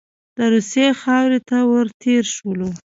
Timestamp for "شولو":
2.35-2.69